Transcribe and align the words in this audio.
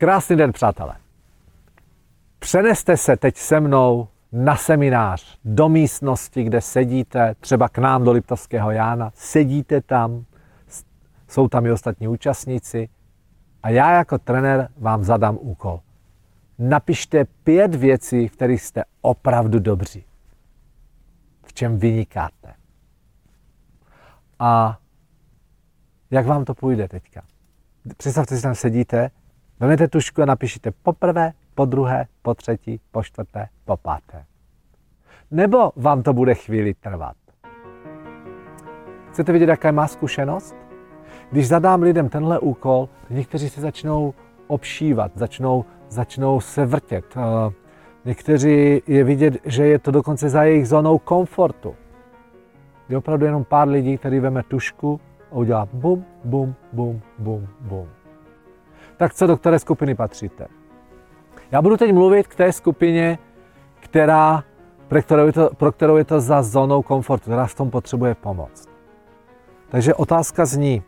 Krásný 0.00 0.36
den, 0.36 0.52
přátelé. 0.52 0.96
Přeneste 2.38 2.96
se 2.96 3.16
teď 3.16 3.36
se 3.36 3.60
mnou 3.60 4.08
na 4.32 4.56
seminář 4.56 5.38
do 5.44 5.68
místnosti, 5.68 6.44
kde 6.44 6.60
sedíte, 6.60 7.34
třeba 7.40 7.68
k 7.68 7.78
nám 7.78 8.04
do 8.04 8.12
Liptovského 8.12 8.70
Jána. 8.70 9.10
Sedíte 9.14 9.80
tam, 9.80 10.24
jsou 11.28 11.48
tam 11.48 11.66
i 11.66 11.72
ostatní 11.72 12.08
účastníci 12.08 12.88
a 13.62 13.70
já 13.70 13.92
jako 13.92 14.18
trenér 14.18 14.68
vám 14.76 15.04
zadám 15.04 15.38
úkol. 15.40 15.80
Napište 16.58 17.24
pět 17.24 17.74
věcí, 17.74 18.28
v 18.28 18.32
kterých 18.32 18.62
jste 18.62 18.84
opravdu 19.00 19.58
dobří. 19.58 20.04
V 21.42 21.52
čem 21.52 21.78
vynikáte. 21.78 22.54
A 24.38 24.78
jak 26.10 26.26
vám 26.26 26.44
to 26.44 26.54
půjde 26.54 26.88
teďka? 26.88 27.22
Představte 27.96 28.36
si, 28.36 28.42
tam 28.42 28.54
sedíte, 28.54 29.10
vezmete 29.60 29.88
tušku 29.88 30.22
a 30.22 30.26
napíšete 30.26 30.70
poprvé, 30.82 31.32
po 31.54 31.64
druhé, 31.64 32.06
po 32.22 32.34
třetí, 32.34 32.80
po 32.90 33.02
čtvrté, 33.02 33.46
po 33.64 33.76
páté. 33.76 34.24
Nebo 35.30 35.72
vám 35.76 36.02
to 36.02 36.12
bude 36.12 36.34
chvíli 36.34 36.74
trvat. 36.74 37.16
Chcete 39.10 39.32
vidět, 39.32 39.48
jaká 39.48 39.72
má 39.72 39.86
zkušenost? 39.86 40.56
Když 41.30 41.48
zadám 41.48 41.82
lidem 41.82 42.08
tenhle 42.08 42.38
úkol, 42.38 42.88
někteří 43.10 43.48
se 43.48 43.60
začnou 43.60 44.14
obšívat, 44.46 45.12
začnou, 45.14 45.64
začnou 45.88 46.40
se 46.40 46.66
vrtět. 46.66 47.04
Eh, 47.16 47.52
někteří 48.04 48.82
je 48.86 49.04
vidět, 49.04 49.34
že 49.44 49.66
je 49.66 49.78
to 49.78 49.90
dokonce 49.90 50.28
za 50.28 50.42
jejich 50.42 50.68
zónou 50.68 50.98
komfortu. 50.98 51.74
Je 52.88 52.98
opravdu 52.98 53.24
jenom 53.24 53.44
pár 53.44 53.68
lidí, 53.68 53.98
který 53.98 54.20
veme 54.20 54.42
tušku 54.42 55.00
a 55.30 55.34
udělá 55.34 55.68
bum, 55.72 56.04
bum, 56.24 56.54
bum, 56.72 57.00
bum, 57.18 57.48
bum. 57.60 57.99
Tak 59.00 59.14
co 59.14 59.26
do 59.26 59.36
které 59.36 59.58
skupiny 59.58 59.94
patříte? 59.94 60.46
Já 61.50 61.62
budu 61.62 61.76
teď 61.76 61.92
mluvit 61.92 62.26
k 62.26 62.34
té 62.34 62.52
skupině, 62.52 63.18
která, 63.80 64.44
pro, 64.88 65.02
kterou 65.02 65.26
je 65.26 65.32
to, 65.32 65.50
pro 65.54 65.72
kterou 65.72 65.96
je 65.96 66.04
to 66.04 66.20
za 66.20 66.42
zónou 66.42 66.82
komfortu, 66.82 67.22
která 67.24 67.46
v 67.46 67.54
tom 67.54 67.70
potřebuje 67.70 68.14
pomoc. 68.14 68.68
Takže 69.68 69.94
otázka 69.94 70.44
zní, 70.44 70.82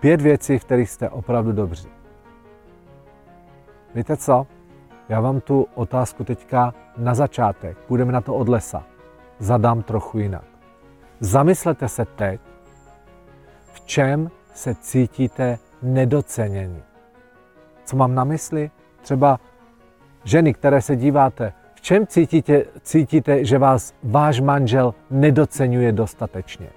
pět 0.00 0.20
věcí, 0.20 0.58
v 0.58 0.64
kterých 0.64 0.90
jste 0.90 1.08
opravdu 1.08 1.52
dobří. 1.52 1.88
Víte 3.94 4.16
co? 4.16 4.46
Já 5.08 5.20
vám 5.20 5.40
tu 5.40 5.66
otázku 5.74 6.24
teďka 6.24 6.74
na 6.96 7.14
začátek, 7.14 7.78
půjdeme 7.78 8.12
na 8.12 8.20
to 8.20 8.34
od 8.34 8.48
lesa, 8.48 8.84
zadám 9.38 9.82
trochu 9.82 10.18
jinak. 10.18 10.44
Zamyslete 11.20 11.88
se 11.88 12.04
teď, 12.04 12.40
v 13.72 13.80
čem 13.80 14.30
se 14.54 14.74
cítíte 14.74 15.58
nedoceněni. 15.82 16.87
Co 17.88 17.96
mám 17.96 18.14
na 18.14 18.24
mysli? 18.24 18.70
Třeba 19.02 19.40
ženy, 20.24 20.54
které 20.54 20.82
se 20.82 20.96
díváte, 20.96 21.52
v 21.74 21.80
čem 21.80 22.06
cítíte, 22.06 22.64
cítíte, 22.82 23.44
že 23.44 23.58
vás 23.58 23.94
váš 24.02 24.40
manžel 24.40 24.94
nedocenuje 25.10 25.92
dostatečně? 25.92 26.68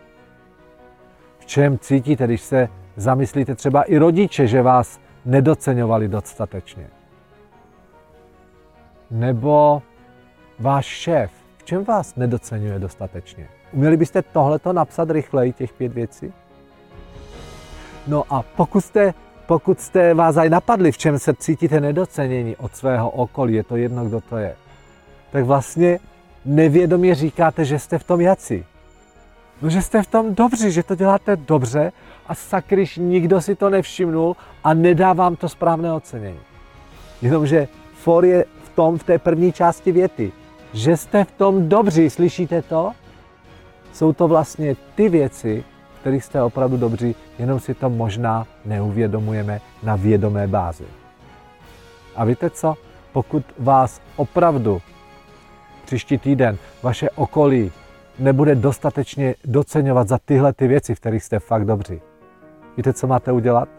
V 1.39 1.45
čem 1.45 1.79
cítíte, 1.79 2.25
když 2.25 2.41
se 2.41 2.69
zamyslíte 2.95 3.55
třeba 3.55 3.83
i 3.83 3.97
rodiče, 3.97 4.47
že 4.47 4.61
vás 4.61 4.99
nedoceňovali 5.25 6.07
dostatečně? 6.07 6.87
Nebo 9.11 9.81
váš 10.59 10.85
šéf, 10.85 11.31
v 11.57 11.63
čem 11.63 11.83
vás 11.83 12.15
nedocenuje 12.15 12.79
dostatečně? 12.79 13.47
Uměli 13.73 13.97
byste 13.97 14.21
tohleto 14.21 14.73
napsat 14.73 15.09
rychleji, 15.09 15.53
těch 15.53 15.73
pět 15.73 15.93
věcí? 15.93 16.33
No 18.07 18.23
a 18.29 18.43
pokud 18.43 18.81
jste, 18.81 19.13
pokud 19.51 19.81
jste 19.81 20.13
vás 20.13 20.37
aj 20.37 20.49
napadli, 20.49 20.91
v 20.91 20.97
čem 20.97 21.19
se 21.19 21.33
cítíte 21.33 21.79
nedocenění 21.79 22.55
od 22.55 22.75
svého 22.75 23.09
okolí, 23.09 23.53
je 23.53 23.63
to 23.63 23.75
jedno, 23.75 24.05
kdo 24.05 24.21
to 24.21 24.37
je, 24.37 24.55
tak 25.31 25.43
vlastně 25.43 25.99
nevědomě 26.45 27.15
říkáte, 27.15 27.65
že 27.65 27.79
jste 27.79 27.99
v 27.99 28.03
tom 28.03 28.21
jaci. 28.21 28.65
No, 29.61 29.69
že 29.69 29.81
jste 29.81 30.03
v 30.03 30.07
tom 30.07 30.35
dobří, 30.35 30.71
že 30.71 30.83
to 30.83 30.95
děláte 30.95 31.35
dobře 31.35 31.91
a 32.27 32.35
sakryš 32.35 32.97
nikdo 32.97 33.41
si 33.41 33.55
to 33.55 33.69
nevšimnul 33.69 34.35
a 34.63 34.73
nedá 34.73 35.13
vám 35.13 35.35
to 35.35 35.49
správné 35.49 35.93
ocenění. 35.93 36.39
Jenomže 37.21 37.67
for 37.93 38.25
je 38.25 38.45
v 38.63 38.69
tom, 38.69 38.97
v 38.97 39.03
té 39.03 39.19
první 39.19 39.51
části 39.51 39.91
věty, 39.91 40.31
že 40.73 40.97
jste 40.97 41.23
v 41.23 41.31
tom 41.31 41.69
dobří, 41.69 42.09
slyšíte 42.09 42.61
to? 42.61 42.91
Jsou 43.93 44.13
to 44.13 44.27
vlastně 44.27 44.75
ty 44.95 45.09
věci, 45.09 45.63
kterých 46.01 46.23
jste 46.23 46.41
opravdu 46.41 46.77
dobří, 46.77 47.15
jenom 47.39 47.59
si 47.59 47.73
to 47.73 47.89
možná 47.89 48.47
neuvědomujeme 48.65 49.61
na 49.83 49.95
vědomé 49.95 50.47
bázi. 50.47 50.85
A 52.15 52.25
víte 52.25 52.49
co? 52.49 52.75
Pokud 53.13 53.43
vás 53.59 54.01
opravdu 54.15 54.81
příští 55.85 56.17
týden 56.17 56.57
vaše 56.83 57.09
okolí 57.09 57.71
nebude 58.19 58.55
dostatečně 58.55 59.35
doceňovat 59.45 60.07
za 60.07 60.17
tyhle 60.25 60.53
ty 60.53 60.67
věci, 60.67 60.95
v 60.95 60.99
kterých 60.99 61.23
jste 61.23 61.39
fakt 61.39 61.65
dobří, 61.65 62.01
víte, 62.77 62.93
co 62.93 63.07
máte 63.07 63.31
udělat? 63.31 63.69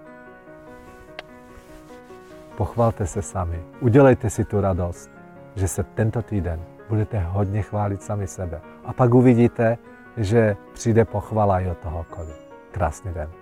Pochvalte 2.56 3.06
se 3.06 3.22
sami, 3.22 3.60
udělejte 3.80 4.30
si 4.30 4.44
tu 4.44 4.60
radost, 4.60 5.10
že 5.56 5.68
se 5.68 5.82
tento 5.82 6.22
týden 6.22 6.60
budete 6.88 7.18
hodně 7.18 7.62
chválit 7.62 8.02
sami 8.02 8.26
sebe. 8.26 8.60
A 8.84 8.92
pak 8.92 9.14
uvidíte, 9.14 9.78
že 10.16 10.56
přijde 10.72 11.04
pochvala 11.04 11.60
i 11.60 11.70
od 11.70 11.78
toho 11.78 12.00
okolí. 12.00 12.32
Krásný 12.70 13.12
den. 13.12 13.41